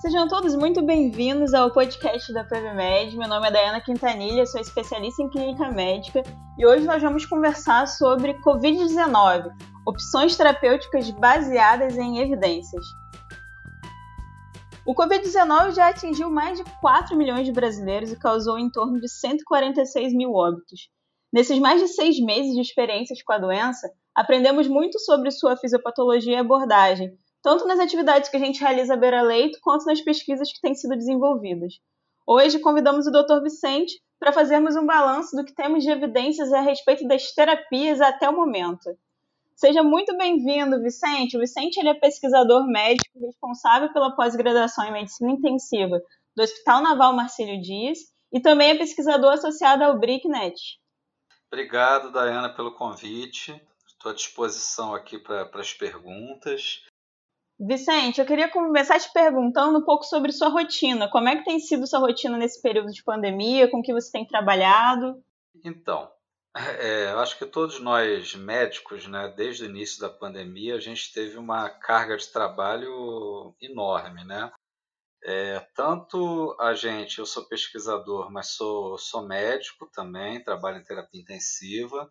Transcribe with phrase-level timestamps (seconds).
[0.00, 3.14] Sejam todos muito bem-vindos ao podcast da PubMed.
[3.18, 6.22] Meu nome é Dayana Quintanilha, sou especialista em clínica médica
[6.56, 9.52] e hoje nós vamos conversar sobre Covid-19,
[9.86, 12.82] opções terapêuticas baseadas em evidências.
[14.86, 19.06] O Covid-19 já atingiu mais de 4 milhões de brasileiros e causou em torno de
[19.06, 20.88] 146 mil óbitos.
[21.30, 26.36] Nesses mais de seis meses de experiências com a doença, aprendemos muito sobre sua fisiopatologia
[26.36, 30.60] e abordagem, tanto nas atividades que a gente realiza à beira-leito, quanto nas pesquisas que
[30.60, 31.80] têm sido desenvolvidas.
[32.26, 33.42] Hoje convidamos o Dr.
[33.42, 38.28] Vicente para fazermos um balanço do que temos de evidências a respeito das terapias até
[38.28, 38.96] o momento.
[39.56, 41.36] Seja muito bem-vindo, Vicente.
[41.36, 46.00] O Vicente ele é pesquisador médico responsável pela pós-graduação em medicina intensiva
[46.36, 47.98] do Hospital Naval Marcílio Dias
[48.32, 50.80] e também é pesquisador associado ao BRICNET.
[51.52, 53.60] Obrigado, Dayana, pelo convite.
[53.86, 56.86] Estou à disposição aqui para as perguntas.
[57.62, 61.10] Vicente, eu queria começar te perguntando um pouco sobre sua rotina.
[61.10, 63.70] Como é que tem sido sua rotina nesse período de pandemia?
[63.70, 65.22] Com que você tem trabalhado?
[65.62, 66.10] Então,
[66.56, 71.36] é, acho que todos nós médicos, né, desde o início da pandemia, a gente teve
[71.36, 74.50] uma carga de trabalho enorme, né?
[75.22, 81.20] É, tanto a gente, eu sou pesquisador, mas sou, sou médico também, trabalho em terapia
[81.20, 82.10] intensiva.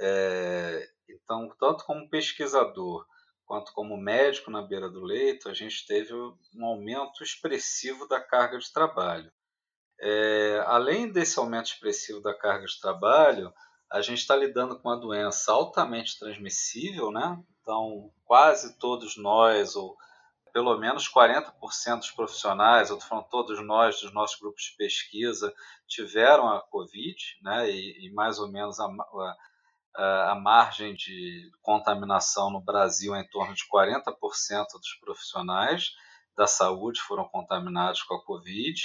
[0.00, 3.06] É, então, tanto como pesquisador
[3.48, 8.58] quanto como médico na beira do leito, a gente teve um aumento expressivo da carga
[8.58, 9.32] de trabalho.
[9.98, 13.52] É, além desse aumento expressivo da carga de trabalho,
[13.90, 17.42] a gente está lidando com uma doença altamente transmissível, né?
[17.62, 19.96] Então, quase todos nós, ou
[20.52, 25.54] pelo menos 40% dos profissionais, eu estou falando todos nós, dos nossos grupos de pesquisa,
[25.86, 27.70] tiveram a Covid, né?
[27.70, 29.36] E, e mais ou menos a, a
[29.96, 34.12] a margem de contaminação no Brasil é em torno de 40%
[34.74, 35.92] dos profissionais
[36.38, 38.80] da saúde foram contaminados com a Covid.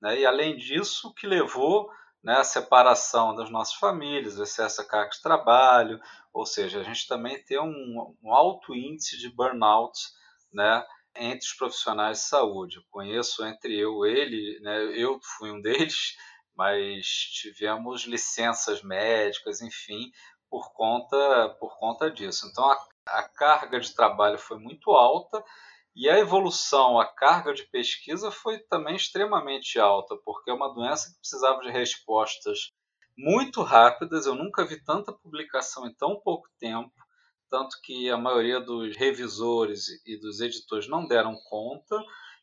[0.00, 0.20] Né?
[0.20, 1.90] E, além disso, o que levou
[2.22, 6.00] né, a separação das nossas famílias, o excesso de carga de trabalho,
[6.32, 9.98] ou seja, a gente também tem um, um alto índice de burnout
[10.52, 10.86] né,
[11.16, 12.76] entre os profissionais de saúde.
[12.76, 16.16] Eu conheço entre eu ele, né, eu fui um deles,
[16.56, 20.12] mas tivemos licenças médicas, enfim,
[20.52, 22.46] por conta, por conta disso.
[22.46, 25.42] Então a, a carga de trabalho foi muito alta
[25.96, 31.10] e a evolução, a carga de pesquisa foi também extremamente alta, porque é uma doença
[31.10, 32.70] que precisava de respostas
[33.16, 34.26] muito rápidas.
[34.26, 36.92] Eu nunca vi tanta publicação em tão pouco tempo,
[37.48, 41.98] tanto que a maioria dos revisores e dos editores não deram conta,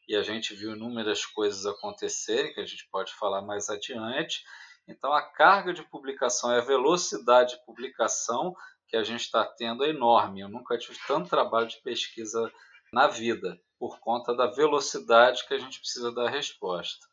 [0.07, 4.43] e a gente viu inúmeras coisas acontecerem, que a gente pode falar mais adiante.
[4.89, 8.55] Então, a carga de publicação e a velocidade de publicação
[8.87, 10.41] que a gente está tendo é enorme.
[10.41, 12.51] Eu nunca tive tanto trabalho de pesquisa
[12.91, 17.07] na vida, por conta da velocidade que a gente precisa dar a resposta.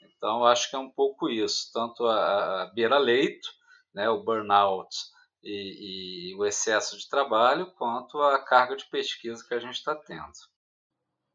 [0.00, 3.48] Então, acho que é um pouco isso, tanto a, a beira-leito,
[3.92, 4.94] né, o burnout
[5.42, 9.96] e, e o excesso de trabalho, quanto a carga de pesquisa que a gente está
[9.96, 10.32] tendo.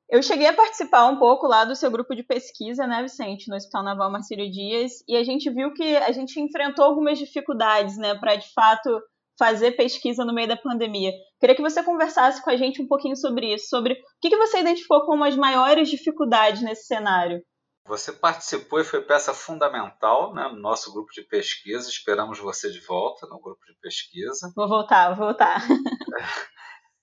[0.09, 3.56] Eu cheguei a participar um pouco lá do seu grupo de pesquisa, né, Vicente, no
[3.56, 8.13] Hospital Naval Marcílio Dias, e a gente viu que a gente enfrentou algumas dificuldades, né,
[8.16, 9.02] para de fato
[9.38, 11.12] fazer pesquisa no meio da pandemia.
[11.40, 14.38] Queria que você conversasse com a gente um pouquinho sobre isso, sobre o que, que
[14.38, 17.42] você identificou como as maiores dificuldades nesse cenário.
[17.86, 21.90] Você participou e foi peça fundamental né, no nosso grupo de pesquisa.
[21.90, 24.53] Esperamos você de volta no grupo de pesquisa.
[24.56, 25.62] Vou voltar, vou voltar.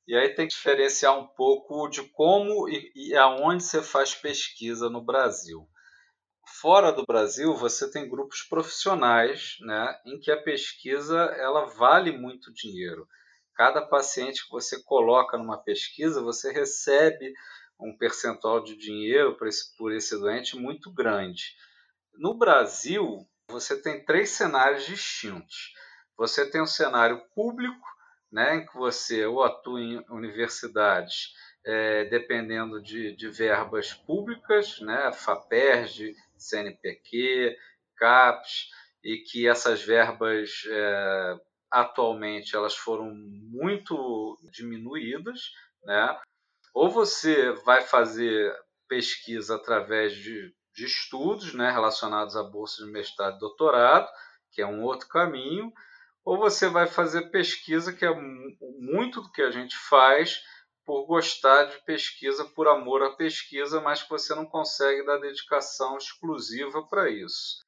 [0.07, 4.89] E aí tem que diferenciar um pouco de como e, e aonde você faz pesquisa
[4.91, 5.69] no Brasil.
[6.61, 12.53] Fora do Brasil, você tem grupos profissionais, né, em que a pesquisa ela vale muito
[12.53, 13.07] dinheiro.
[13.55, 17.33] Cada paciente que você coloca numa pesquisa, você recebe
[17.79, 21.55] um percentual de dinheiro por esse, por esse doente muito grande.
[22.15, 25.73] No Brasil, você tem três cenários distintos.
[26.17, 27.87] Você tem um cenário público,
[28.31, 35.13] né, em que você ou atua em universidades é, dependendo de, de, verbas públicas, né,
[35.13, 37.57] FAPERJ, CNPq,
[37.97, 38.71] CAPES,
[39.05, 41.37] e que essas verbas é,
[41.71, 45.53] atualmente elas foram muito diminuídas,
[45.85, 46.19] né?
[46.75, 48.55] Ou você vai fazer
[48.89, 54.09] pesquisa através de, de estudos né, relacionados a bolsas de mestrado e doutorado,
[54.53, 55.73] que é um outro caminho,
[56.25, 58.15] ou você vai fazer pesquisa, que é
[58.79, 60.41] muito do que a gente faz
[60.85, 65.97] por gostar de pesquisa, por amor à pesquisa, mas que você não consegue dar dedicação
[65.97, 67.65] exclusiva para isso.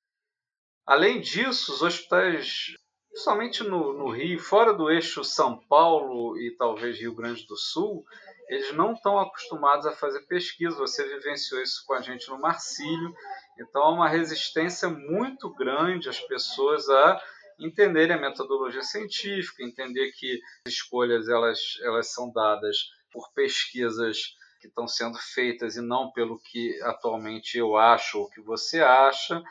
[0.86, 2.74] Além disso, os hospitais
[3.14, 8.04] somente no, no Rio, fora do eixo São Paulo e talvez Rio Grande do Sul,
[8.48, 10.76] eles não estão acostumados a fazer pesquisa.
[10.76, 13.14] Você vivenciou isso com a gente no Marcílio.
[13.58, 17.22] Então, há uma resistência muito grande às pessoas a
[17.66, 22.76] entenderem a metodologia científica, entender que as escolhas elas, elas são dadas
[23.10, 28.40] por pesquisas que estão sendo feitas e não pelo que atualmente eu acho ou que
[28.40, 29.42] você acha.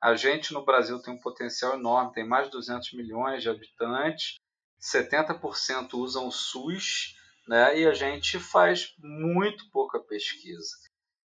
[0.00, 4.36] A gente no Brasil tem um potencial enorme, tem mais de 200 milhões de habitantes,
[4.80, 7.16] 70% usam o SUS,
[7.48, 7.78] né?
[7.78, 10.76] E a gente faz muito pouca pesquisa.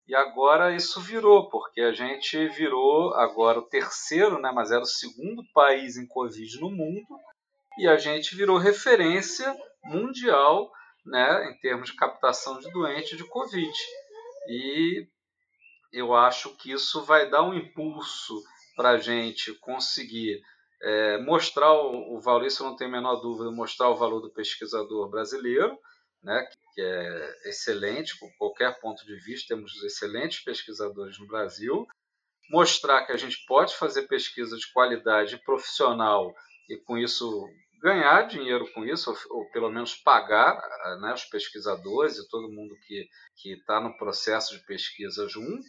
[0.06, 4.86] E agora isso virou, porque a gente virou agora o terceiro, né, mas era o
[4.86, 7.18] segundo país em Covid no mundo,
[7.78, 9.54] e a gente virou referência
[9.84, 10.70] mundial
[11.04, 13.72] né, em termos de captação de doentes de Covid.
[14.48, 15.06] E
[15.92, 18.42] eu acho que isso vai dar um impulso
[18.76, 20.42] para a gente conseguir
[20.82, 24.20] é, mostrar o, o valor, isso eu não tenho a menor dúvida, mostrar o valor
[24.20, 25.78] do pesquisador brasileiro,
[26.22, 31.86] né, que é excelente, com qualquer ponto de vista, temos excelentes pesquisadores no Brasil,
[32.50, 36.34] mostrar que a gente pode fazer pesquisa de qualidade profissional
[36.68, 37.48] e com isso
[37.82, 40.54] ganhar dinheiro com isso, ou, ou pelo menos pagar
[41.00, 45.66] né, os pesquisadores e todo mundo que está no processo de pesquisa junto,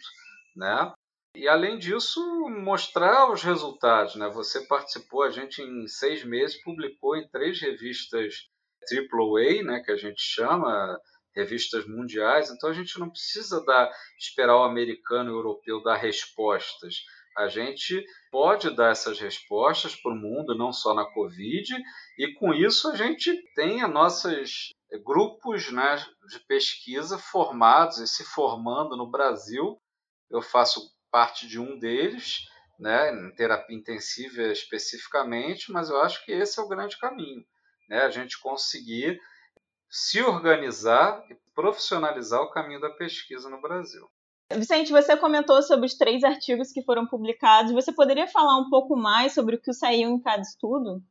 [0.56, 0.94] né?
[1.36, 4.30] E além disso, mostrar os resultados, né?
[4.30, 8.48] Você participou, a gente em seis meses publicou em três revistas
[8.92, 11.00] AAA, né, que a gente chama,
[11.36, 15.96] revistas mundiais, então a gente não precisa dar, esperar o americano e o europeu dar
[15.96, 17.04] respostas.
[17.36, 21.76] A gente pode dar essas respostas para o mundo, não só na Covid,
[22.18, 24.70] e com isso a gente tem nossos
[25.04, 25.96] grupos né,
[26.30, 29.82] de pesquisa formados e se formando no Brasil.
[30.30, 32.48] Eu faço parte de um deles,
[32.80, 37.44] né, em terapia intensiva especificamente, mas eu acho que esse é o grande caminho
[37.94, 39.22] né, a gente conseguir
[39.88, 44.10] se organizar e profissionalizar o caminho da pesquisa no Brasil.
[44.52, 47.72] Vicente, você comentou sobre os três artigos que foram publicados.
[47.72, 51.04] Você poderia falar um pouco mais sobre o que saiu em cada estudo?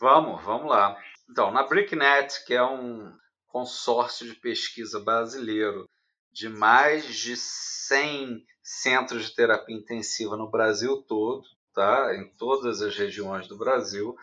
[0.00, 1.00] Vamos, vamos lá.
[1.30, 3.12] Então, na BrickNet, que é um
[3.46, 5.84] consórcio de pesquisa brasileiro
[6.32, 12.14] de mais de 100 centros de terapia intensiva no Brasil todo, tá?
[12.16, 14.16] em todas as regiões do Brasil,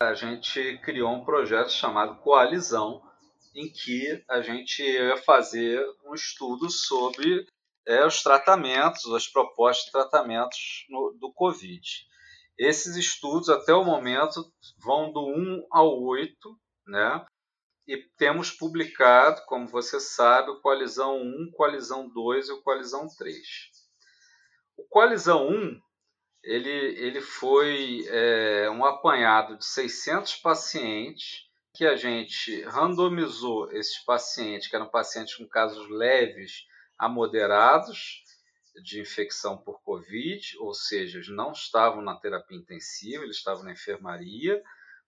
[0.00, 3.02] a gente criou um projeto chamado Coalizão,
[3.52, 7.44] em que a gente ia fazer um estudo sobre
[7.84, 11.82] é, os tratamentos, as propostas de tratamentos no, do Covid.
[12.56, 14.44] Esses estudos, até o momento,
[14.78, 16.36] vão do 1 ao 8,
[16.86, 17.26] né?
[17.86, 23.36] E temos publicado, como você sabe, o Coalizão 1, Coalizão 2 e o Coalizão 3.
[24.76, 25.80] O Coalizão 1
[26.48, 34.66] ele, ele foi é, um apanhado de 600 pacientes que a gente randomizou esses pacientes,
[34.66, 36.64] que eram pacientes com casos leves
[36.98, 38.22] a moderados
[38.82, 43.72] de infecção por Covid, ou seja, eles não estavam na terapia intensiva, eles estavam na
[43.72, 44.62] enfermaria,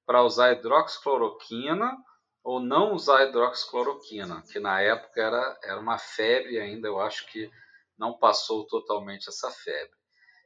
[0.04, 1.96] para usar hidroxicloroquina
[2.44, 7.50] ou não usar hidroxicloroquina, que na época era, era uma febre ainda, eu acho que
[7.96, 9.99] não passou totalmente essa febre.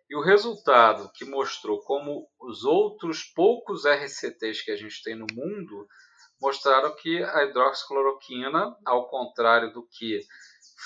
[0.09, 5.27] E o resultado que mostrou como os outros poucos RCTs que a gente tem no
[5.33, 5.87] mundo
[6.41, 10.21] mostraram que a hidroxicloroquina, ao contrário do que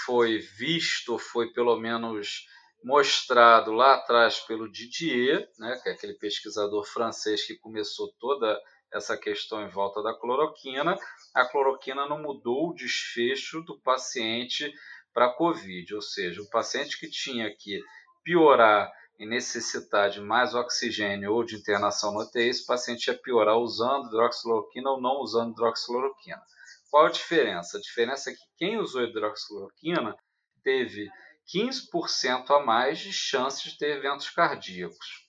[0.04, 2.46] foi visto, foi pelo menos
[2.82, 8.60] mostrado lá atrás pelo Didier, né, que é aquele pesquisador francês que começou toda
[8.92, 10.96] essa questão em volta da cloroquina,
[11.34, 14.72] a cloroquina não mudou o desfecho do paciente
[15.12, 17.82] para COVID, ou seja, o paciente que tinha que
[18.22, 23.58] piorar e necessitar de mais oxigênio ou de internação no UTI, esse paciente ia piorar
[23.58, 26.40] usando hidroxicloroquina ou não usando hidroxicloroquina.
[26.88, 27.78] Qual a diferença?
[27.78, 30.16] A diferença é que quem usou hidroxicloroquina
[30.62, 31.10] teve
[31.52, 35.26] 15% a mais de chances de ter eventos cardíacos.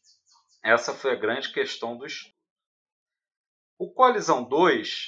[0.64, 2.36] Essa foi a grande questão do estudo.
[3.78, 5.08] O colisão 2,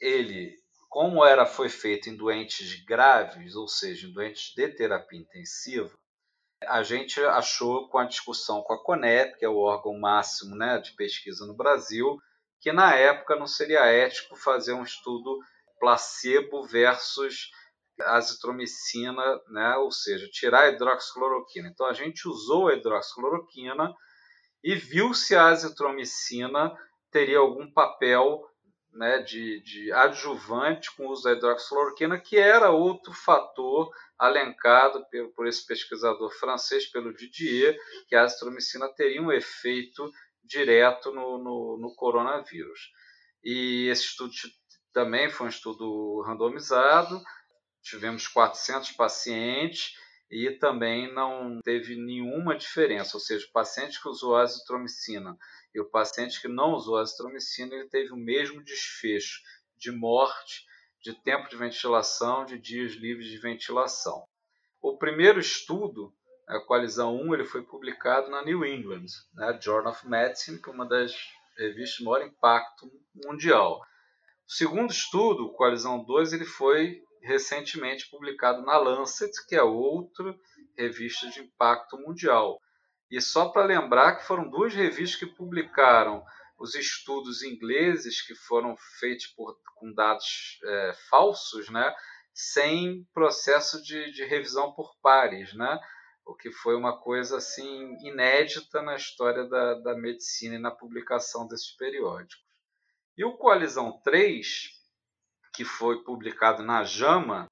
[0.00, 0.56] ele,
[0.88, 5.94] como era foi feito em doentes graves, ou seja, em doentes de terapia intensiva,
[6.64, 10.78] a gente achou com a discussão com a CONEP, que é o órgão máximo né,
[10.78, 12.18] de pesquisa no Brasil,
[12.60, 15.38] que na época não seria ético fazer um estudo
[15.78, 17.50] placebo versus
[18.00, 21.68] azitromicina, né, ou seja, tirar a hidroxicloroquina.
[21.68, 23.94] Então a gente usou a hidroxicloroquina
[24.62, 26.76] e viu se a azitromicina
[27.10, 28.42] teria algum papel
[28.96, 35.46] né, de, de adjuvante com o uso da hidroxicloroquina, que era outro fator alencado por
[35.46, 40.10] esse pesquisador francês, pelo Didier, que a azitromicina teria um efeito
[40.42, 42.90] direto no, no, no coronavírus.
[43.44, 44.32] E esse estudo
[44.92, 47.20] também foi um estudo randomizado,
[47.82, 49.92] tivemos 400 pacientes
[50.30, 55.36] e também não teve nenhuma diferença, ou seja, o paciente que usou azitromicina
[55.74, 59.40] e o paciente que não usou azitromicina, ele teve o mesmo desfecho
[59.76, 60.64] de morte,
[61.00, 64.26] de tempo de ventilação, de dias livres de ventilação.
[64.82, 66.12] O primeiro estudo,
[66.48, 70.72] a coalizão 1, ele foi publicado na New England, né, Journal of Medicine, que é
[70.72, 71.12] uma das
[71.56, 72.90] revistas de maior impacto
[73.24, 73.80] mundial.
[74.46, 80.34] O segundo estudo, coalizão 2, ele foi recentemente publicado na Lancet, que é outra
[80.78, 82.60] revista de impacto mundial.
[83.10, 86.24] E só para lembrar que foram duas revistas que publicaram
[86.58, 91.94] os estudos ingleses que foram feitos por, com dados é, falsos, né,
[92.32, 95.78] sem processo de, de, revisão por pares, né,
[96.24, 101.46] o que foi uma coisa assim inédita na história da, da medicina e na publicação
[101.46, 102.44] desses periódicos.
[103.16, 104.75] E o Coalizão 3,
[105.56, 107.46] que foi publicado na JAMA,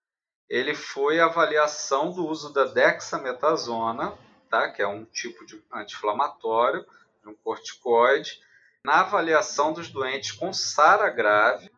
[0.47, 4.13] ele foi a avaliação do uso da dexametasona,
[4.51, 4.71] tá?
[4.71, 6.85] que é um tipo de anti-inflamatório,
[7.27, 8.39] um corticoide,
[8.85, 11.71] na avaliação dos doentes com SARA grave,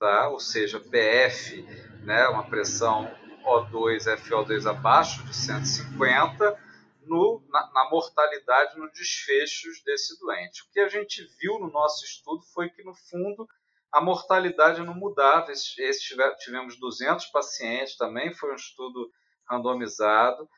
[0.00, 0.30] tá?
[0.30, 1.62] ou seja, PF,
[2.02, 2.26] né?
[2.28, 3.14] uma pressão
[3.44, 6.58] O2, FO2 abaixo de 150,
[7.02, 10.62] no, na, na, mortalidade, no desfechos desse doente.
[10.62, 13.46] O que a gente viu no nosso estudo foi que, no fundo,
[13.94, 15.52] a mortalidade não mudava.
[15.52, 19.08] Esse, esse tivemos 200 pacientes, também foi um estudo
[19.48, 20.48] randomizado,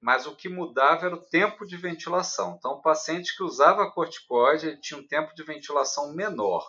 [0.00, 2.56] mas o que mudava era o tempo de ventilação.
[2.58, 6.66] Então, o paciente que usava corticoide ele tinha um tempo de ventilação menor.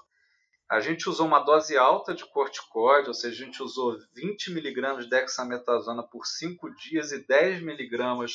[0.69, 5.03] A gente usou uma dose alta de corticoide, ou seja, a gente usou 20 mg
[5.03, 8.25] de dexametasona por 5 dias e 10 mg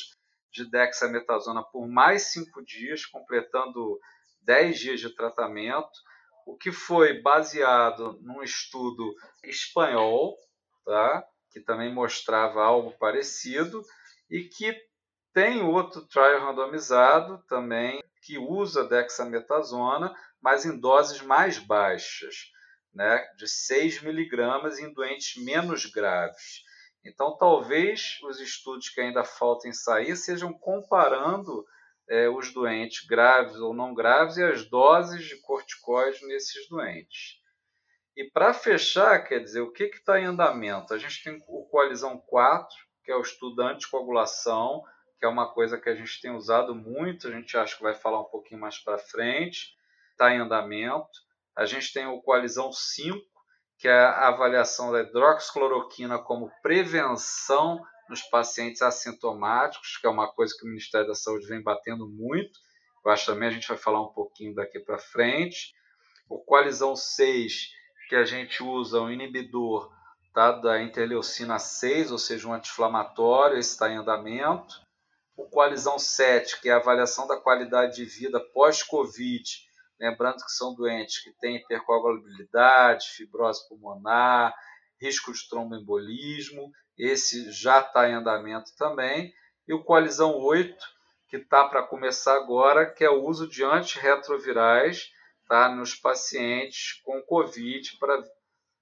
[0.51, 3.99] de dexametasona por mais 5 dias, completando
[4.41, 5.99] 10 dias de tratamento
[6.45, 10.37] o que foi baseado num estudo espanhol,
[10.85, 11.25] tá?
[11.51, 13.81] que também mostrava algo parecido,
[14.29, 14.75] e que
[15.33, 22.35] tem outro trial randomizado também que usa dexametasona, mas em doses mais baixas,
[22.93, 23.25] né?
[23.37, 26.63] de 6 miligramas em doentes menos graves.
[27.03, 31.65] Então, talvez os estudos que ainda faltem sair sejam comparando
[32.09, 37.39] é, os doentes graves ou não graves e as doses de corticoides nesses doentes.
[38.15, 40.93] E para fechar, quer dizer, o que está em andamento?
[40.93, 42.67] A gente tem o Coalizão 4,
[43.03, 44.83] que é o estudo da anticoagulação,
[45.19, 47.93] que é uma coisa que a gente tem usado muito, a gente acha que vai
[47.93, 49.75] falar um pouquinho mais para frente,
[50.11, 51.25] está em andamento.
[51.55, 53.19] A gente tem o Coalizão 5,
[53.77, 60.55] que é a avaliação da hidroxicloroquina como prevenção nos pacientes assintomáticos, que é uma coisa
[60.57, 62.59] que o Ministério da Saúde vem batendo muito.
[63.03, 65.73] Eu acho também a gente vai falar um pouquinho daqui para frente.
[66.29, 67.69] O coalizão 6,
[68.09, 69.91] que a gente usa um inibidor
[70.33, 74.81] tá, da interleucina 6, ou seja, um anti-inflamatório, esse está em andamento.
[75.37, 79.43] O coalizão 7, que é a avaliação da qualidade de vida pós-Covid,
[79.99, 84.53] lembrando que são doentes que têm hipercoagulabilidade, fibrose pulmonar,
[84.99, 89.33] risco de tromboembolismo esse já está em andamento também.
[89.67, 90.75] E o Coalizão 8,
[91.27, 95.11] que está para começar agora, que é o uso de antirretrovirais
[95.47, 98.23] tá, nos pacientes com Covid para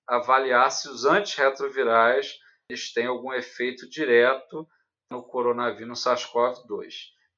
[0.08, 2.38] avaliar se os antirretrovirais
[2.70, 4.68] eles têm algum efeito direto
[5.10, 6.94] no coronavírus SARS-CoV-2.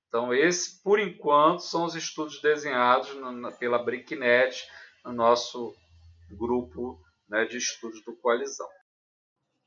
[0.08, 4.66] Então, esse, por enquanto, são os estudos desenhados no, pela BRICNET,
[5.04, 5.76] no nosso
[6.32, 8.68] grupo né, de estudos do Coalizão.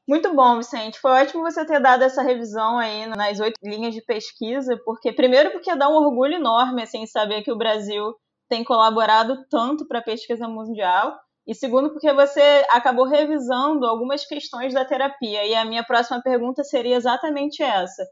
[0.09, 0.99] Muito bom, Vicente.
[0.99, 5.50] Foi ótimo você ter dado essa revisão aí nas oito linhas de pesquisa, porque primeiro
[5.50, 8.15] porque dá um orgulho enorme assim saber que o Brasil
[8.49, 11.15] tem colaborado tanto para a pesquisa mundial,
[11.47, 15.45] e segundo porque você acabou revisando algumas questões da terapia.
[15.45, 18.07] E a minha próxima pergunta seria exatamente essa.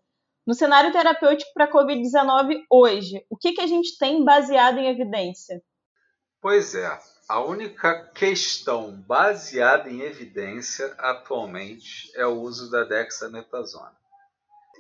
[0.47, 4.89] No cenário terapêutico para a COVID-19 hoje, o que, que a gente tem baseado em
[4.89, 5.63] evidência?
[6.43, 13.97] Pois é, a única questão baseada em evidência atualmente é o uso da dexametasona.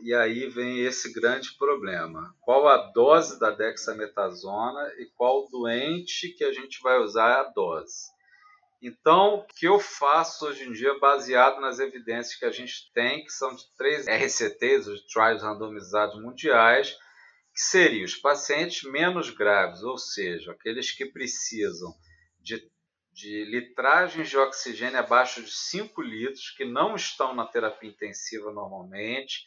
[0.03, 2.37] E aí vem esse grande problema.
[2.41, 8.15] Qual a dose da dexametasona e qual doente que a gente vai usar a dose?
[8.81, 13.25] Então, o que eu faço hoje em dia, baseado nas evidências que a gente tem,
[13.25, 16.93] que são de três RCTs, os Trials Randomizados Mundiais,
[17.53, 21.93] que seriam os pacientes menos graves, ou seja, aqueles que precisam
[22.47, 22.71] de,
[23.13, 29.45] de litragens de oxigênio abaixo de 5 litros, que não estão na terapia intensiva normalmente,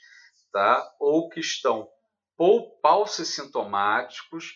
[0.51, 0.86] tá?
[1.00, 1.89] ou que estão
[3.29, 4.53] sintomáticos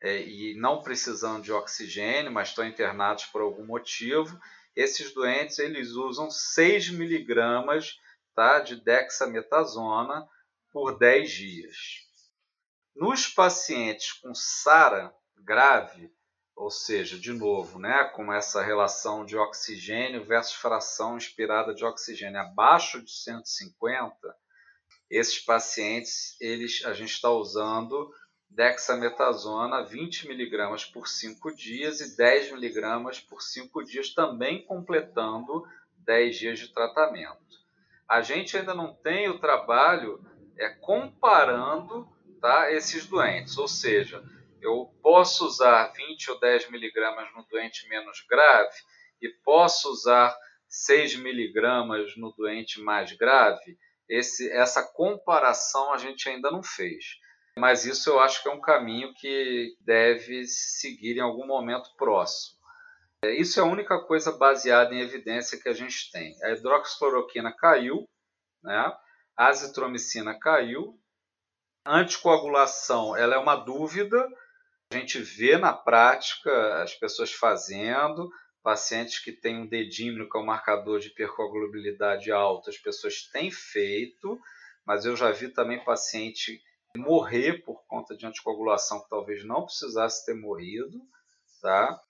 [0.00, 4.40] é, e não precisando de oxigênio, mas estão internados por algum motivo,
[4.74, 7.98] esses doentes eles usam 6 miligramas
[8.34, 10.26] tá, de dexametasona
[10.72, 11.76] por 10 dias.
[12.96, 16.10] Nos pacientes com SARA grave,
[16.62, 22.40] ou seja, de novo, né, com essa relação de oxigênio versus fração inspirada de oxigênio
[22.40, 24.14] abaixo de 150,
[25.10, 28.14] esses pacientes, eles, a gente está usando
[28.48, 35.66] dexametasona 20 mg por 5 dias e 10 mg por 5 dias, também completando
[35.96, 37.60] 10 dias de tratamento.
[38.08, 40.24] A gente ainda não tem o trabalho
[40.56, 42.08] é, comparando
[42.40, 44.22] tá, esses doentes, ou seja,
[44.62, 48.76] eu posso usar 20 ou 10 miligramas no doente menos grave
[49.20, 50.36] e posso usar
[50.68, 53.76] 6 miligramas no doente mais grave.
[54.08, 57.20] Esse, essa comparação a gente ainda não fez.
[57.58, 62.58] Mas isso eu acho que é um caminho que deve seguir em algum momento próximo.
[63.24, 66.34] É, isso é a única coisa baseada em evidência que a gente tem.
[66.42, 68.08] A hidroxicloroquina caiu,
[68.62, 68.92] né?
[69.36, 70.98] a azitromicina caiu,
[71.84, 74.26] a anticoagulação ela é uma dúvida,
[74.92, 78.30] a gente vê na prática as pessoas fazendo,
[78.62, 83.50] pacientes que têm um dedímero, que é um marcador de hipercoagulabilidade alto, as pessoas têm
[83.50, 84.38] feito,
[84.86, 86.62] mas eu já vi também paciente
[86.96, 91.00] morrer por conta de anticoagulação que talvez não precisasse ter morrido,
[91.60, 92.00] tá?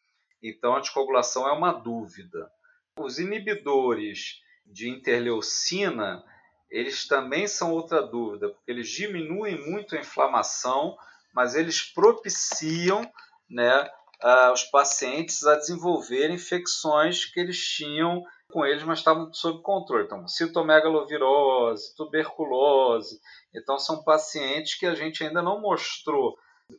[0.43, 2.51] Então, a anticoagulação é uma dúvida.
[2.99, 6.25] Os inibidores de interleucina,
[6.69, 10.97] eles também são outra dúvida, porque eles diminuem muito a inflamação,
[11.35, 13.03] mas eles propiciam
[13.49, 13.91] né,
[14.23, 20.05] uh, os pacientes a desenvolverem infecções que eles tinham com eles, mas estavam sob controle.
[20.05, 23.19] Então, citomegalovirose, tuberculose.
[23.55, 26.37] Então, são pacientes que a gente ainda não mostrou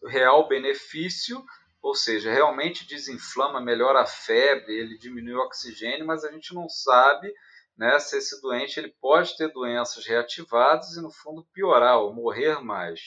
[0.07, 1.43] real benefício,
[1.81, 6.69] ou seja, realmente desinflama, melhora a febre, ele diminui o oxigênio, mas a gente não
[6.69, 7.33] sabe
[7.77, 12.61] né, se esse doente ele pode ter doenças reativadas e, no fundo, piorar ou morrer
[12.61, 12.99] mais.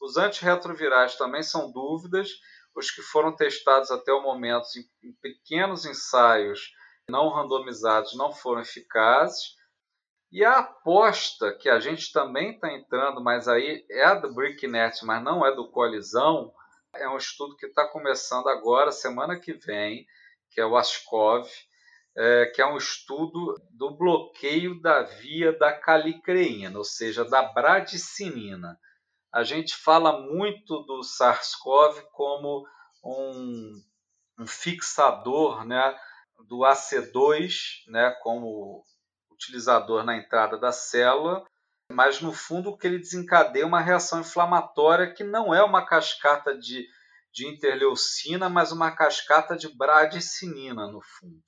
[0.00, 2.30] Os antirretrovirais também são dúvidas,
[2.74, 4.66] os que foram testados até o momento
[5.02, 6.72] em pequenos ensaios
[7.08, 9.56] não randomizados não foram eficazes.
[10.30, 15.22] E a aposta que a gente também está entrando, mas aí é do BrickNet, mas
[15.22, 16.52] não é do Colisão,
[16.94, 20.06] é um estudo que está começando agora, semana que vem,
[20.50, 21.48] que é o ASCOV,
[22.16, 28.78] é, que é um estudo do bloqueio da via da calicreína, ou seja, da bradicinina.
[29.36, 32.66] A gente fala muito do SARS-CoV como
[33.04, 33.70] um,
[34.38, 35.94] um fixador né,
[36.48, 38.82] do AC2 né, como
[39.30, 41.44] utilizador na entrada da célula,
[41.92, 46.56] mas no fundo o que ele desencadeia uma reação inflamatória que não é uma cascata
[46.56, 46.88] de,
[47.30, 51.44] de interleucina, mas uma cascata de bradicinina no fundo.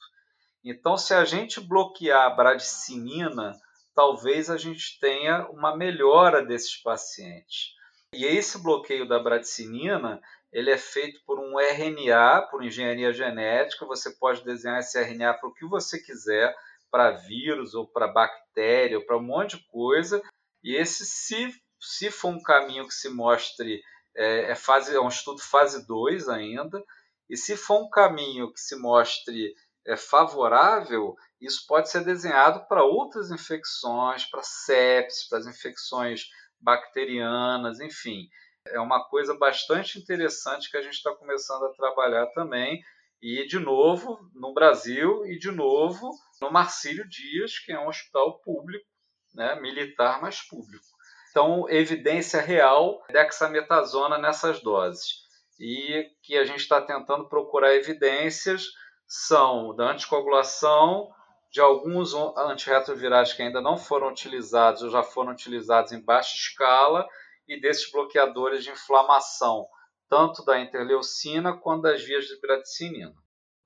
[0.63, 3.59] Então, se a gente bloquear a bradicinina,
[3.95, 7.78] talvez a gente tenha uma melhora desses pacientes.
[8.15, 10.21] E esse bloqueio da bradicinina
[10.53, 13.87] ele é feito por um RNA, por engenharia genética.
[13.87, 16.55] Você pode desenhar esse RNA para o que você quiser,
[16.91, 20.23] para vírus ou para bactéria ou para um monte de coisa.
[20.63, 23.83] E esse, se, se for um caminho que se mostre,
[24.17, 26.83] é, é, fase, é um estudo fase 2 ainda,
[27.29, 29.55] e se for um caminho que se mostre
[29.87, 36.29] é, favorável, isso pode ser desenhado para outras infecções, para sepsis, para as infecções
[36.61, 38.29] bacterianas, enfim
[38.73, 42.83] é uma coisa bastante interessante que a gente está começando a trabalhar também.
[43.21, 48.39] E, de novo, no Brasil e, de novo, no Marcílio Dias, que é um hospital
[48.41, 48.87] público,
[49.35, 50.85] né, militar, mas público.
[51.31, 55.27] Então, evidência real dexametasona nessas doses.
[55.59, 58.67] E que a gente está tentando procurar evidências
[59.07, 61.11] são da anticoagulação,
[61.51, 67.09] de alguns antirretrovirais que ainda não foram utilizados ou já foram utilizados em baixa escala
[67.47, 69.67] e desses bloqueadores de inflamação,
[70.09, 73.15] tanto da interleucina quanto das vias de bradicinina.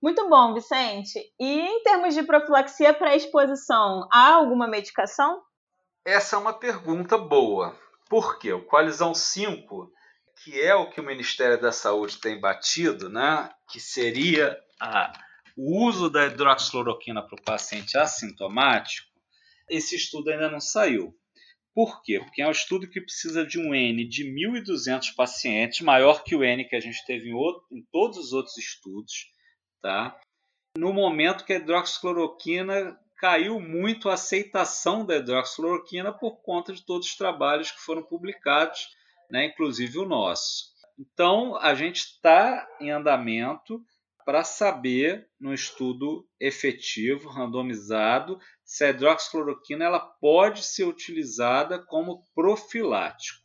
[0.00, 1.20] Muito bom, Vicente.
[1.38, 5.40] E em termos de profilaxia pré-exposição, há alguma medicação?
[6.04, 7.76] Essa é uma pergunta boa.
[8.08, 8.52] Por quê?
[8.52, 9.90] O Coalizão 5,
[10.42, 15.12] que é o que o Ministério da Saúde tem batido, né, que seria a,
[15.56, 19.08] o uso da hidroxicloroquina para o paciente assintomático,
[19.68, 21.16] esse estudo ainda não saiu.
[21.74, 22.20] Por quê?
[22.20, 26.44] Porque é um estudo que precisa de um N de 1.200 pacientes, maior que o
[26.44, 29.30] N que a gente teve em, outro, em todos os outros estudos.
[29.80, 30.18] Tá?
[30.76, 37.06] No momento que a hidroxicloroquina caiu muito a aceitação da hidroxicloroquina por conta de todos
[37.08, 38.88] os trabalhos que foram publicados,
[39.30, 40.72] né, inclusive o nosso.
[40.98, 43.82] Então, a gente está em andamento
[44.24, 53.42] para saber, no estudo efetivo, randomizado, se a hidroxicloroquina ela pode ser utilizada como profilático.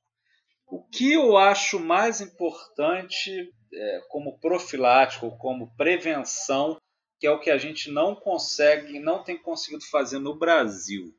[0.66, 6.78] O que eu acho mais importante é, como profilático, como prevenção,
[7.20, 11.16] que é o que a gente não consegue, não tem conseguido fazer no Brasil.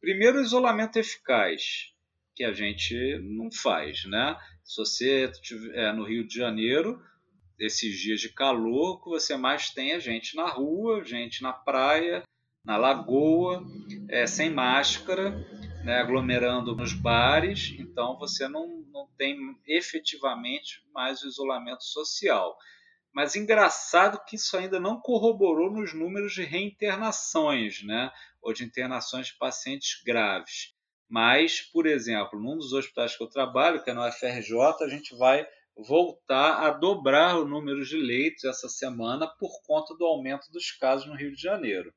[0.00, 1.92] Primeiro, isolamento eficaz,
[2.34, 4.36] que a gente não faz, né?
[4.62, 7.02] Se você estiver no Rio de Janeiro,
[7.58, 12.22] esses dias de calor, que você mais tem é gente na rua, gente na praia,
[12.64, 13.64] na lagoa,
[14.08, 15.30] é, sem máscara,
[15.84, 22.56] né, aglomerando nos bares, então você não, não tem efetivamente mais o isolamento social.
[23.12, 29.28] Mas engraçado que isso ainda não corroborou nos números de reinternações, né, ou de internações
[29.28, 30.74] de pacientes graves.
[31.08, 35.16] Mas, por exemplo, num dos hospitais que eu trabalho, que é no FRJ, a gente
[35.16, 35.46] vai
[35.78, 41.06] voltar a dobrar o número de leitos essa semana por conta do aumento dos casos
[41.06, 41.92] no Rio de Janeiro.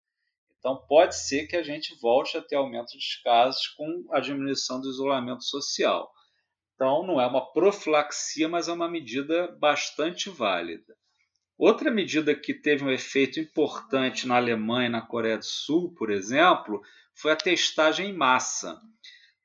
[0.59, 4.79] Então, pode ser que a gente volte a ter aumento dos casos com a diminuição
[4.79, 6.11] do isolamento social.
[6.75, 10.95] Então, não é uma profilaxia, mas é uma medida bastante válida.
[11.57, 16.11] Outra medida que teve um efeito importante na Alemanha e na Coreia do Sul, por
[16.11, 16.81] exemplo,
[17.15, 18.79] foi a testagem em massa.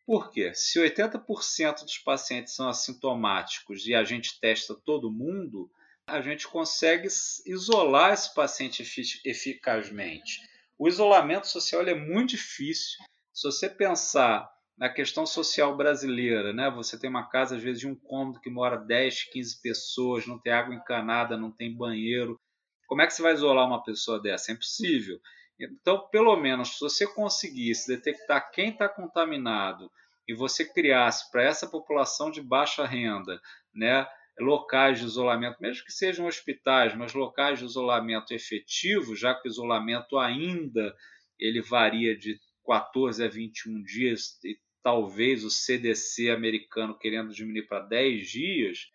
[0.06, 0.52] Por quê?
[0.54, 5.68] Se 80% dos pacientes são assintomáticos e a gente testa todo mundo,
[6.06, 7.08] a gente consegue
[7.44, 8.84] isolar esse paciente
[9.24, 10.40] eficazmente.
[10.78, 12.98] O isolamento social é muito difícil.
[13.32, 16.70] Se você pensar na questão social brasileira, né?
[16.70, 20.38] Você tem uma casa às vezes de um cômodo que mora 10, 15 pessoas, não
[20.38, 22.38] tem água encanada, não tem banheiro.
[22.86, 24.52] Como é que você vai isolar uma pessoa dessa?
[24.52, 25.18] É impossível.
[25.58, 29.90] Então, pelo menos, se você conseguisse detectar quem está contaminado
[30.28, 33.40] e você criasse para essa população de baixa renda,
[33.74, 34.06] né,
[34.38, 39.50] locais de isolamento, mesmo que sejam hospitais, mas locais de isolamento efetivo, já que o
[39.50, 40.94] isolamento ainda
[41.38, 47.80] ele varia de 14 a 21 dias e talvez o CDC americano querendo diminuir para
[47.80, 48.92] 10 dias,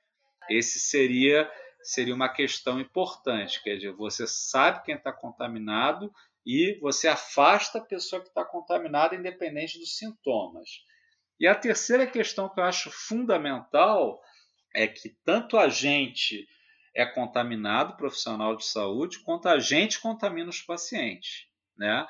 [0.50, 1.50] esse seria
[1.84, 6.14] seria uma questão importante, quer dizer, você sabe quem está contaminado,
[6.46, 10.70] e você afasta a pessoa que está contaminada, independente dos sintomas.
[11.40, 14.22] E a terceira questão que eu acho fundamental
[14.74, 16.48] é que tanto a gente
[16.96, 21.48] é contaminado, profissional de saúde, quanto a gente contamina os pacientes.
[21.78, 22.06] Né?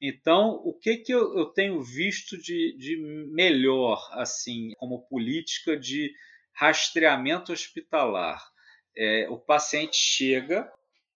[0.00, 2.96] Então, o que, que eu, eu tenho visto de, de
[3.32, 6.12] melhor, assim, como política de
[6.52, 8.42] rastreamento hospitalar?
[8.96, 10.70] É, o paciente chega,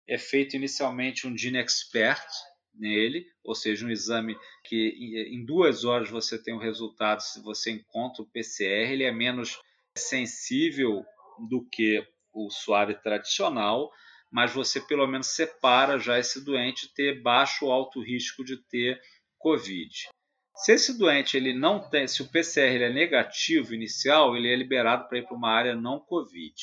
[0.09, 2.27] é feito inicialmente um Gene Expert,
[2.75, 7.71] nele, ou seja, um exame que em duas horas você tem o resultado se você
[7.71, 9.61] encontra o PCR, ele é menos
[9.97, 11.05] sensível
[11.49, 13.91] do que o suave tradicional,
[14.31, 18.57] mas você pelo menos separa já esse doente de ter baixo ou alto risco de
[18.57, 19.01] ter
[19.39, 20.09] COVID.
[20.55, 24.55] Se esse doente ele não tem, se o PCR ele é negativo inicial, ele é
[24.55, 26.55] liberado para ir para uma área não COVID,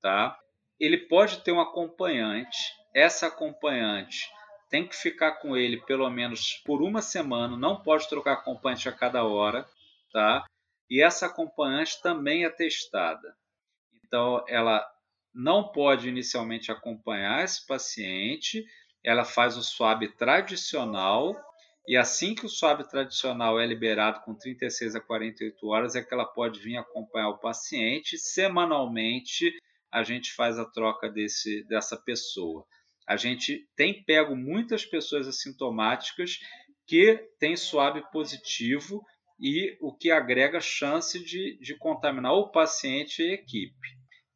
[0.00, 0.38] tá?
[0.78, 2.58] Ele pode ter um acompanhante.
[2.94, 4.28] Essa acompanhante
[4.70, 8.92] tem que ficar com ele pelo menos por uma semana, não pode trocar acompanhante a
[8.92, 9.66] cada hora,
[10.12, 10.46] tá?
[10.88, 13.36] E essa acompanhante também é testada.
[14.04, 14.86] Então, ela
[15.34, 18.64] não pode inicialmente acompanhar esse paciente,
[19.04, 21.34] ela faz o swab tradicional
[21.86, 26.12] e assim que o swab tradicional é liberado com 36 a 48 horas é que
[26.12, 28.18] ela pode vir acompanhar o paciente.
[28.18, 29.52] Semanalmente
[29.90, 32.64] a gente faz a troca desse, dessa pessoa
[33.10, 36.38] a gente tem pego muitas pessoas assintomáticas
[36.86, 39.04] que têm swab positivo
[39.40, 43.88] e o que agrega chance de, de contaminar o paciente e a equipe.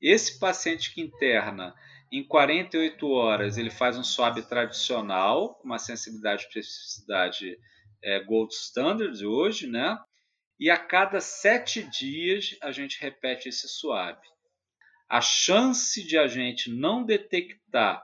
[0.02, 1.72] Esse paciente que interna
[2.10, 7.56] em 48 horas, ele faz um swab tradicional, com uma sensibilidade e especificidade
[8.02, 9.96] é, gold standard hoje, né?
[10.58, 14.18] E a cada sete dias a gente repete esse swab.
[15.08, 18.02] A chance de a gente não detectar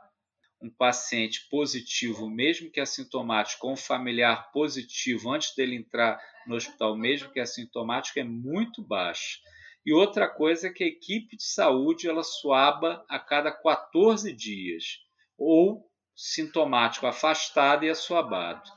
[0.61, 6.97] um paciente positivo, mesmo que assintomático, ou um familiar positivo antes dele entrar no hospital,
[6.97, 9.39] mesmo que assintomático, é muito baixa.
[9.85, 14.99] E outra coisa é que a equipe de saúde ela suaba a cada 14 dias,
[15.39, 18.71] ou sintomático afastado e assuabado.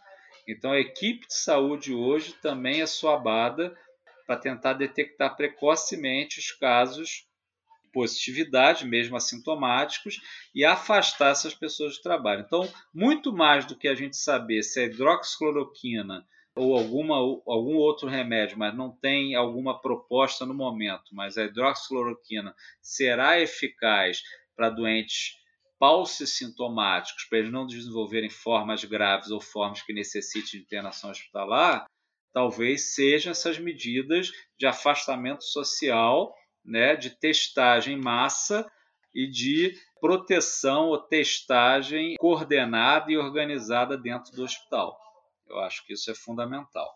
[0.48, 3.78] Então a equipe de saúde hoje também é suabada
[4.26, 7.28] para tentar detectar precocemente os casos
[7.94, 10.20] positividade, mesmo assintomáticos,
[10.54, 12.44] e afastar essas pessoas do trabalho.
[12.46, 16.26] Então, muito mais do que a gente saber se a hidroxicloroquina
[16.56, 22.54] ou alguma, algum outro remédio, mas não tem alguma proposta no momento, mas a hidroxicloroquina
[22.82, 24.22] será eficaz
[24.56, 25.42] para doentes
[26.28, 31.86] sintomáticos, para eles não desenvolverem formas graves ou formas que necessitem de internação hospitalar,
[32.32, 38.70] talvez sejam essas medidas de afastamento social, né, de testagem em massa
[39.14, 44.98] e de proteção ou testagem coordenada e organizada dentro do hospital.
[45.48, 46.90] Eu acho que isso é fundamental.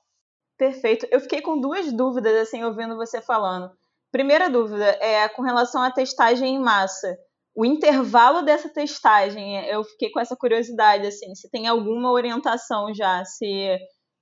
[0.58, 1.08] Perfeito.
[1.12, 3.72] Eu fiquei com duas dúvidas assim ouvindo você falando.
[4.12, 7.18] Primeira dúvida é com relação à testagem em massa.
[7.56, 13.24] O intervalo dessa testagem, eu fiquei com essa curiosidade assim, se tem alguma orientação já,
[13.26, 13.78] se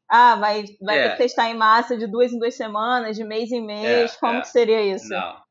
[0.09, 1.03] ah, vai, vai é.
[1.03, 4.17] ter que testar em massa de duas em duas semanas, de mês em mês, é,
[4.19, 4.41] como é.
[4.41, 5.09] que seria isso?
[5.09, 5.41] Não,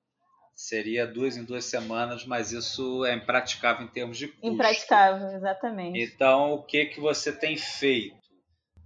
[0.54, 4.46] seria duas em duas semanas, mas isso é impraticável em termos de custo.
[4.46, 6.00] Impraticável, exatamente.
[6.00, 8.22] Então, o que, que você tem feito?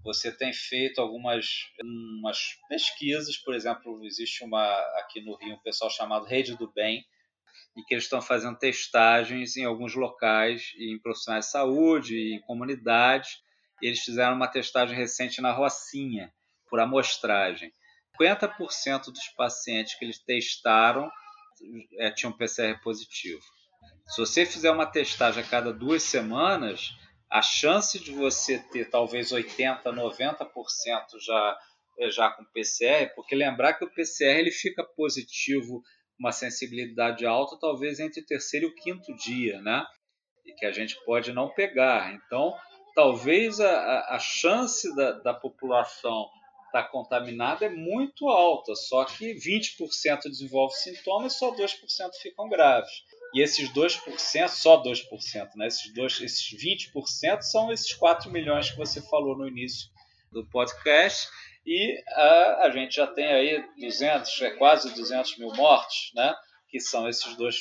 [0.04, 1.44] Você tem feito algumas
[1.82, 4.64] umas pesquisas, por exemplo, existe uma
[5.00, 7.04] aqui no Rio um pessoal chamado Rede do Bem,
[7.76, 13.40] e que eles estão fazendo testagens em alguns locais, em profissionais de saúde, em comunidades.
[13.82, 16.32] Eles fizeram uma testagem recente na Rocinha,
[16.68, 17.72] por amostragem.
[18.20, 21.10] 50% dos pacientes que eles testaram
[21.98, 23.40] é, tinham PCR positivo.
[24.06, 26.90] Se você fizer uma testagem a cada duas semanas,
[27.30, 30.48] a chance de você ter talvez 80%, 90%
[31.20, 31.58] já,
[32.10, 35.82] já com PCR, porque lembrar que o PCR ele fica positivo,
[36.18, 39.84] uma sensibilidade alta, talvez entre o terceiro e o quinto dia, né?
[40.44, 42.12] E que a gente pode não pegar.
[42.14, 42.56] Então,
[42.98, 46.28] talvez a, a chance da, da população
[46.66, 51.76] está contaminada é muito alta, só que 20% desenvolve sintomas e só 2%
[52.20, 53.04] ficam graves.
[53.32, 55.68] E esses 2%, só 2%, né?
[55.68, 59.88] esses, dois, esses 20% são esses 4 milhões que você falou no início
[60.32, 61.28] do podcast.
[61.64, 66.34] E a, a gente já tem aí 200, é quase 200 mil mortes, né?
[66.68, 67.60] que são esses 2%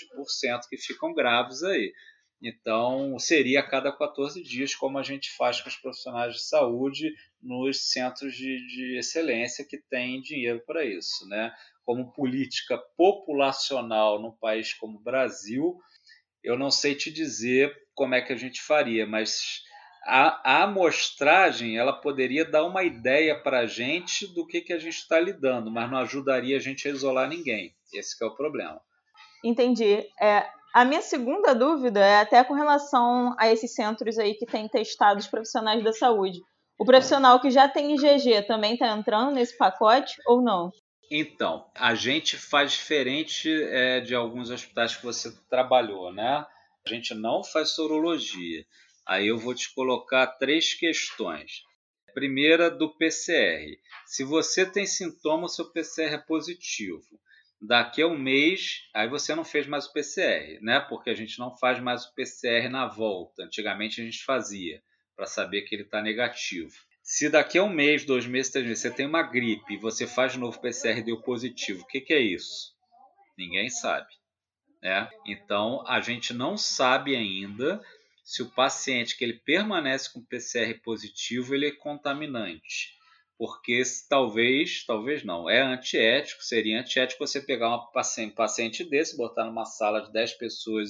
[0.68, 1.94] que ficam graves aí.
[2.42, 7.12] Então, seria a cada 14 dias, como a gente faz com os profissionais de saúde
[7.42, 11.28] nos centros de, de excelência que têm dinheiro para isso.
[11.28, 11.52] Né?
[11.84, 15.80] Como política populacional num país como o Brasil,
[16.44, 19.64] eu não sei te dizer como é que a gente faria, mas
[20.06, 24.80] a, a amostragem ela poderia dar uma ideia para a gente do que, que a
[24.80, 27.76] gente está lidando, mas não ajudaria a gente a isolar ninguém.
[27.92, 28.80] Esse é o problema.
[29.44, 30.06] Entendi.
[30.22, 30.48] É,
[30.78, 35.20] a minha segunda dúvida é até com relação a esses centros aí que têm testado
[35.20, 36.40] os profissionais da saúde.
[36.78, 40.70] O profissional que já tem IgG também está entrando nesse pacote ou não?
[41.10, 46.46] Então, a gente faz diferente é, de alguns hospitais que você trabalhou, né?
[46.86, 48.64] A gente não faz sorologia.
[49.04, 51.64] Aí eu vou te colocar três questões.
[52.14, 53.80] Primeira, do PCR.
[54.06, 57.02] Se você tem sintoma, seu PCR é positivo
[57.62, 60.80] daqui a um mês, aí você não fez mais o PCR, né?
[60.80, 63.44] Porque a gente não faz mais o PCR na volta.
[63.44, 64.82] Antigamente a gente fazia
[65.16, 66.74] para saber que ele está negativo.
[67.02, 70.06] Se daqui a um mês, dois meses, três meses, você tem uma gripe e você
[70.06, 72.76] faz de novo PCR e deu positivo, o que, que é isso?
[73.38, 74.08] Ninguém sabe.
[74.82, 75.10] Né?
[75.26, 77.82] Então a gente não sabe ainda
[78.24, 82.97] se o paciente que ele permanece com PCR positivo ele é contaminante
[83.38, 89.66] porque talvez, talvez não, é antiético, seria antiético você pegar um paciente desse, botar numa
[89.66, 90.90] sala de 10 pessoas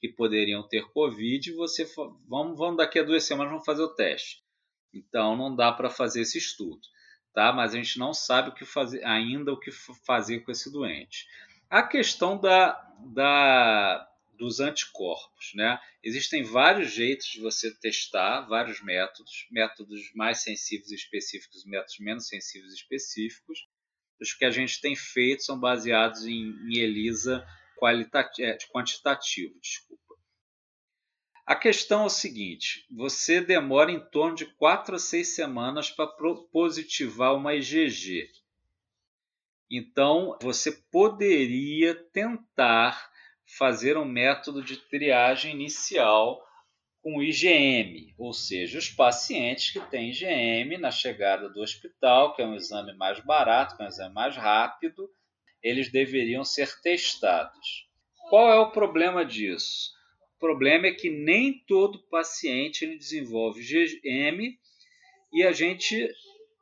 [0.00, 1.88] que poderiam ter Covid e você,
[2.28, 4.42] vamos, vamos daqui a duas semanas vamos fazer o teste.
[4.92, 6.80] Então não dá para fazer esse estudo,
[7.32, 7.52] tá?
[7.52, 9.70] Mas a gente não sabe o que fazer, ainda o que
[10.04, 11.26] fazer com esse doente.
[11.70, 12.72] A questão da,
[13.06, 15.52] da dos anticorpos.
[15.54, 15.78] Né?
[16.02, 22.26] Existem vários jeitos de você testar, vários métodos, métodos mais sensíveis e específicos, métodos menos
[22.26, 23.66] sensíveis e específicos.
[24.20, 27.44] Os que a gente tem feito são baseados em, em ELISA
[28.40, 29.58] é, quantitativo.
[29.60, 30.04] Desculpa.
[31.46, 36.06] A questão é o seguinte: você demora em torno de 4 a 6 semanas para
[36.50, 38.30] positivar uma IgG.
[39.70, 43.10] Então, você poderia tentar
[43.46, 46.42] fazer um método de triagem inicial
[47.02, 52.46] com IgM, ou seja, os pacientes que têm IgM na chegada do hospital, que é
[52.46, 55.10] um exame mais barato, que é um exame mais rápido,
[55.62, 57.88] eles deveriam ser testados.
[58.30, 59.92] Qual é o problema disso?
[60.36, 64.58] O problema é que nem todo paciente ele desenvolve IgM
[65.32, 66.08] e a gente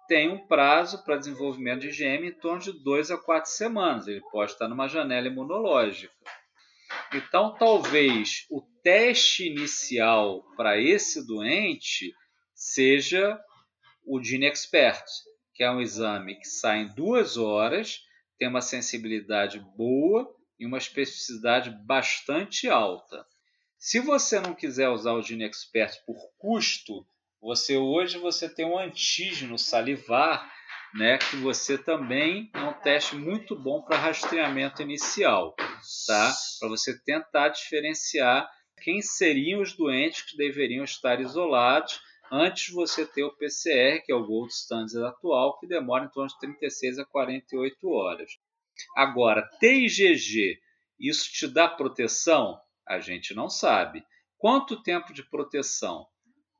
[0.09, 4.09] tem um prazo para desenvolvimento de IgM em torno de 2 a 4 semanas.
[4.09, 6.12] Ele pode estar numa janela imunológica.
[7.15, 12.15] Então, talvez o teste inicial para esse doente
[12.55, 13.39] seja
[14.05, 15.05] o Gene Expert,
[15.55, 18.01] que é um exame que sai em duas horas,
[18.39, 20.29] tem uma sensibilidade boa
[20.59, 23.27] e uma especificidade bastante alta.
[23.79, 27.07] Se você não quiser usar o Gene Expert por custo,
[27.41, 30.53] você hoje você tem um antígeno salivar,
[30.95, 35.55] né, que você também é um teste muito bom para rastreamento inicial,
[36.07, 36.35] tá?
[36.61, 38.49] Para você tentar diferenciar
[38.83, 42.01] quem seriam os doentes que deveriam estar isolados
[42.31, 46.11] antes de você ter o PCR, que é o gold standard atual, que demora em
[46.11, 48.31] torno de 36 a 48 horas.
[48.97, 50.59] Agora, TIGG,
[50.99, 52.59] isso te dá proteção?
[52.87, 54.05] A gente não sabe.
[54.39, 56.07] Quanto tempo de proteção?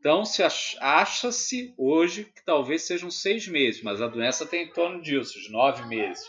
[0.03, 0.43] Então, se
[0.81, 5.49] acha-se hoje que talvez sejam seis meses, mas a doença tem em torno disso, de
[5.49, 6.29] nove meses.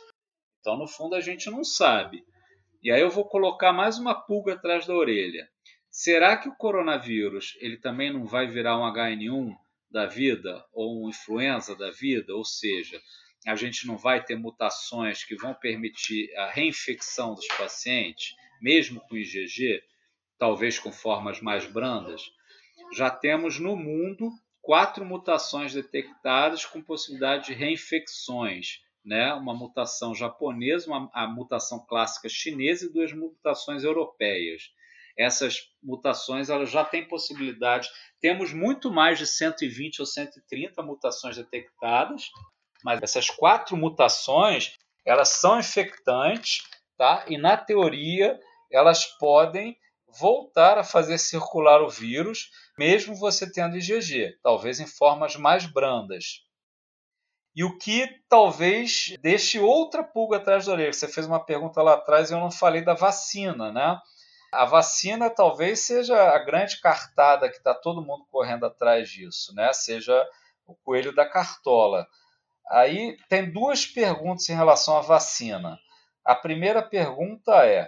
[0.59, 2.23] Então, no fundo, a gente não sabe.
[2.83, 5.49] E aí eu vou colocar mais uma pulga atrás da orelha.
[5.89, 9.55] Será que o coronavírus ele também não vai virar um HN1
[9.89, 12.35] da vida ou um influenza da vida?
[12.35, 13.01] Ou seja,
[13.47, 19.17] a gente não vai ter mutações que vão permitir a reinfecção dos pacientes, mesmo com
[19.17, 19.81] IgG,
[20.37, 22.21] talvez com formas mais brandas?
[22.93, 28.79] Já temos no mundo quatro mutações detectadas com possibilidade de reinfecções.
[29.03, 29.33] Né?
[29.33, 34.71] Uma mutação japonesa, uma, a mutação clássica chinesa e duas mutações europeias
[35.17, 37.89] essas mutações elas já têm possibilidade.
[38.19, 42.29] Temos muito mais de 120 ou 130 mutações detectadas,
[42.83, 44.75] mas essas quatro mutações
[45.05, 46.63] elas são infectantes,
[46.97, 47.25] tá?
[47.27, 48.39] E na teoria
[48.71, 49.77] elas podem
[50.19, 56.43] voltar a fazer circular o vírus, mesmo você tendo IgG, talvez em formas mais brandas.
[57.55, 60.91] E o que talvez deixe outra pulga atrás da orelha.
[60.91, 63.99] Você fez uma pergunta lá atrás e eu não falei da vacina, né?
[64.51, 69.71] A vacina talvez seja a grande cartada que está todo mundo correndo atrás disso, né?
[69.71, 70.27] Seja
[70.65, 72.07] o coelho da cartola.
[72.69, 75.77] Aí tem duas perguntas em relação à vacina.
[76.25, 77.87] A primeira pergunta é: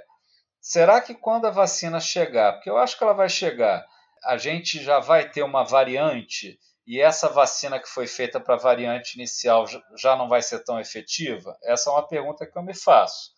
[0.66, 3.86] será que quando a vacina chegar, porque eu acho que ela vai chegar,
[4.24, 8.60] a gente já vai ter uma variante e essa vacina que foi feita para a
[8.60, 11.56] variante inicial já não vai ser tão efetiva?
[11.64, 13.30] Essa é uma pergunta que eu me faço.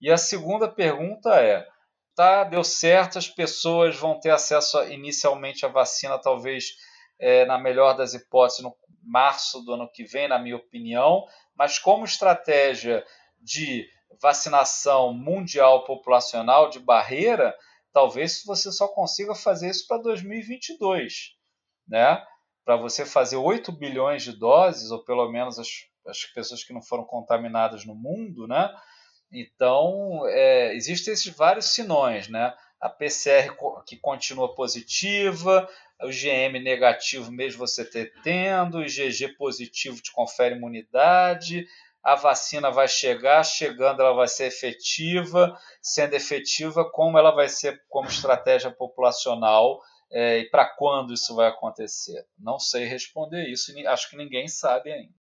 [0.00, 1.66] E a segunda pergunta é:
[2.14, 6.76] tá, deu certo, as pessoas vão ter acesso inicialmente à vacina, talvez
[7.18, 8.72] é, na melhor das hipóteses, no
[9.02, 11.24] março do ano que vem, na minha opinião,
[11.56, 13.04] mas como estratégia
[13.40, 13.84] de
[14.20, 17.54] vacinação mundial populacional, de barreira,
[17.92, 21.34] talvez você só consiga fazer isso para 2022,
[21.86, 22.24] né?
[22.64, 25.68] Para você fazer 8 bilhões de doses, ou pelo menos as,
[26.06, 28.74] as pessoas que não foram contaminadas no mundo, né?
[29.32, 32.54] Então, é, existem esses vários sinões, né?
[32.80, 33.54] A PCR
[33.86, 35.68] que continua positiva,
[36.02, 41.66] o GM negativo mesmo você ter tendo, o IgG positivo te confere imunidade,
[42.02, 47.80] a vacina vai chegar, chegando ela vai ser efetiva, sendo efetiva, como ela vai ser
[47.88, 52.26] como estratégia populacional é, e para quando isso vai acontecer?
[52.38, 55.14] Não sei responder isso, acho que ninguém sabe ainda.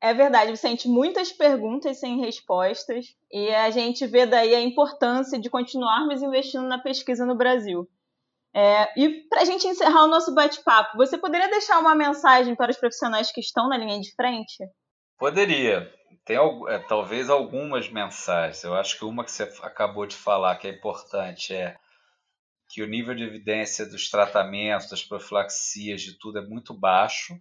[0.00, 5.48] É verdade, Vicente, muitas perguntas sem respostas, e a gente vê daí a importância de
[5.48, 7.88] continuarmos investindo na pesquisa no Brasil.
[8.54, 12.70] É, e para a gente encerrar o nosso bate-papo, você poderia deixar uma mensagem para
[12.70, 14.58] os profissionais que estão na linha de frente?
[15.18, 15.90] Poderia.
[16.24, 16.36] Tem
[16.68, 18.62] é, talvez algumas mensagens.
[18.64, 21.76] Eu acho que uma que você acabou de falar que é importante é
[22.68, 27.38] que o nível de evidência dos tratamentos, das profilaxias, de tudo é muito baixo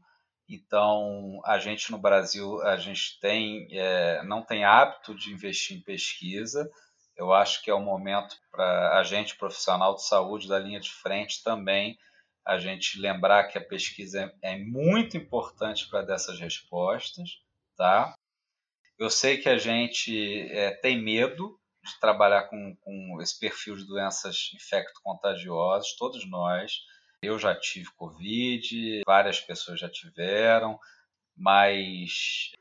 [0.47, 5.81] então, a gente no Brasil, a gente tem, é, não tem hábito de investir em
[5.81, 6.69] pesquisa.
[7.15, 10.91] Eu acho que é o momento para a gente, profissional de saúde da linha de
[10.91, 11.97] frente, também
[12.45, 17.41] a gente lembrar que a pesquisa é, é muito importante para dessas respostas,
[17.77, 18.13] tá?
[18.97, 23.85] Eu sei que a gente é, tem medo de trabalhar com, com esse perfil de
[23.85, 26.71] doenças infecto-contagiosas, todos nós.
[27.21, 30.79] Eu já tive Covid, várias pessoas já tiveram,
[31.35, 32.51] mas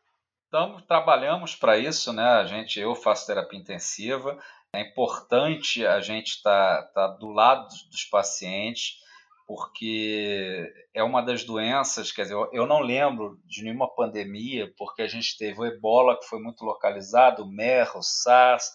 [0.44, 2.24] estamos, trabalhamos para isso, né?
[2.24, 4.38] A gente, eu faço terapia intensiva.
[4.74, 9.00] É importante a gente estar tá, tá do lado dos pacientes,
[9.46, 15.08] porque é uma das doenças, quer dizer, eu não lembro de nenhuma pandemia, porque a
[15.08, 18.70] gente teve o ebola, que foi muito localizado, o MER, o SARS,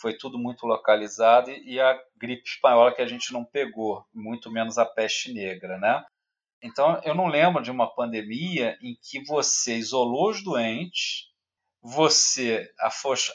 [0.00, 4.78] foi tudo muito localizado e a gripe espanhola que a gente não pegou, muito menos
[4.78, 6.04] a peste negra, né?
[6.62, 11.28] Então, eu não lembro de uma pandemia em que você isolou os doentes,
[11.80, 12.68] você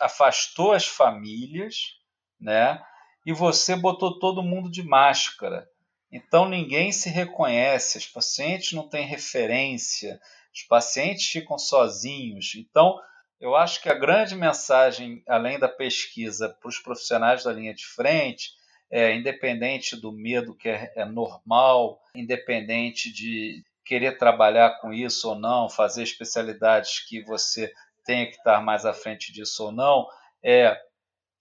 [0.02, 1.98] afastou as famílias,
[2.40, 2.84] né?
[3.26, 5.66] E você botou todo mundo de máscara.
[6.14, 10.22] Então, ninguém se reconhece, os pacientes não têm referência,
[10.54, 12.54] Os pacientes ficam sozinhos.
[12.56, 13.02] Então,
[13.42, 17.88] eu acho que a grande mensagem, além da pesquisa para os profissionais da linha de
[17.88, 18.52] frente,
[18.92, 25.36] é, independente do medo que é, é normal, independente de querer trabalhar com isso ou
[25.36, 27.74] não, fazer especialidades que você
[28.06, 30.08] tenha que estar mais à frente disso ou não,
[30.44, 30.80] é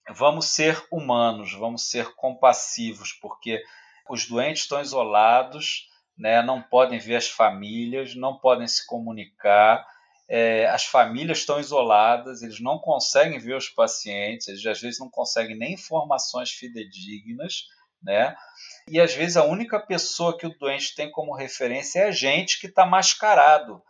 [0.09, 3.63] vamos ser humanos, vamos ser compassivos, porque
[4.09, 5.87] os doentes estão isolados,
[6.17, 9.85] né, não podem ver as famílias, não podem se comunicar,
[10.27, 15.09] é, as famílias estão isoladas, eles não conseguem ver os pacientes, eles às vezes não
[15.09, 17.65] conseguem nem informações fidedignas,
[18.01, 18.35] né?
[18.87, 22.59] E às vezes a única pessoa que o doente tem como referência é a gente
[22.59, 23.81] que está mascarado.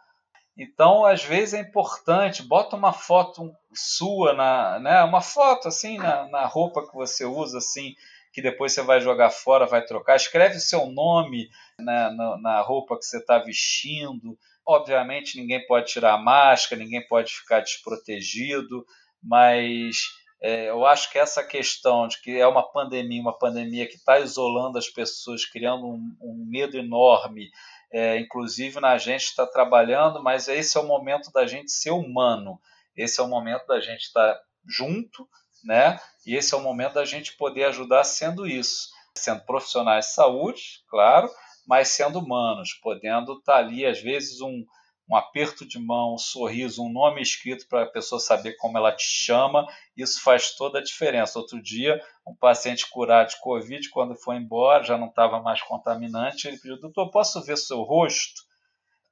[0.56, 6.28] Então, às vezes é importante, bota uma foto sua na, né, uma foto assim na,
[6.28, 7.96] na roupa que você usa assim,
[8.34, 10.16] que depois você vai jogar fora, vai trocar.
[10.16, 11.48] Escreve seu nome
[11.80, 14.38] na, na, na roupa que você está vestindo.
[14.66, 18.84] Obviamente, ninguém pode tirar a máscara, ninguém pode ficar desprotegido,
[19.22, 19.98] mas
[20.42, 24.20] é, eu acho que essa questão de que é uma pandemia, uma pandemia que está
[24.20, 27.52] isolando as pessoas, criando um, um medo enorme,
[27.92, 32.60] é, inclusive na gente está trabalhando, mas esse é o momento da gente ser humano,
[32.98, 35.30] esse é o momento da gente estar tá junto,
[35.64, 36.00] né?
[36.26, 40.84] E esse é o momento da gente poder ajudar sendo isso, sendo profissionais de saúde,
[40.90, 41.30] claro,
[41.68, 44.66] mas sendo humanos, podendo estar tá ali, às vezes, um,
[45.10, 48.92] um aperto de mão, um sorriso, um nome escrito para a pessoa saber como ela
[48.92, 51.40] te chama, isso faz toda a diferença.
[51.40, 56.48] Outro dia, um paciente curado de Covid, quando foi embora, já não estava mais contaminante,
[56.48, 58.42] ele pediu, doutor, posso ver seu rosto?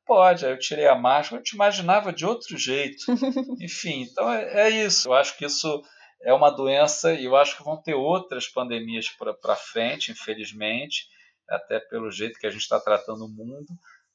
[0.06, 3.06] Pode, aí eu tirei a máscara, eu te imaginava de outro jeito.
[3.62, 5.10] Enfim, então é, é isso.
[5.10, 5.84] Eu acho que isso
[6.24, 11.08] é uma doença e eu acho que vão ter outras pandemias para frente, infelizmente
[11.52, 13.68] até pelo jeito que a gente está tratando o mundo,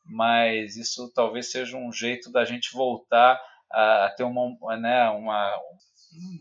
[0.04, 3.40] mas isso talvez seja um jeito da gente voltar
[3.70, 5.54] a, ter uma, né, uma,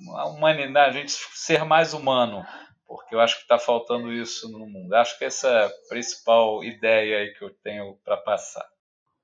[0.01, 2.45] uma humanidade, a gente ser mais humano,
[2.87, 4.93] porque eu acho que está faltando isso no mundo.
[4.93, 8.65] Acho que essa é a principal ideia aí que eu tenho para passar.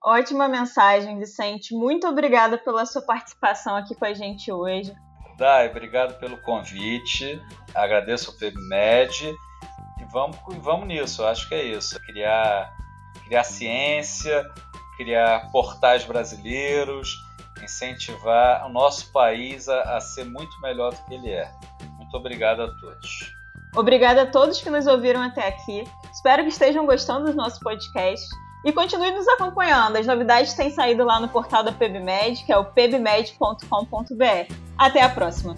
[0.03, 1.75] Ótima mensagem, Vicente.
[1.75, 4.91] Muito obrigada pela sua participação aqui com a gente hoje.
[5.41, 7.41] Dai, obrigado pelo convite.
[7.73, 9.33] Agradeço ao PebMed
[10.11, 11.99] vamos, vamos nisso, acho que é isso.
[12.01, 12.71] Criar,
[13.25, 14.45] criar ciência,
[14.97, 17.15] criar portais brasileiros,
[17.63, 21.51] incentivar o nosso país a, a ser muito melhor do que ele é.
[21.97, 23.33] Muito obrigado a todos.
[23.75, 25.85] Obrigada a todos que nos ouviram até aqui.
[26.11, 28.27] Espero que estejam gostando do nosso podcast.
[28.63, 29.95] E continue nos acompanhando.
[29.95, 34.70] As novidades têm saído lá no portal da PebMed, que é o pebmed.com.br.
[34.81, 35.55] Até a próxima!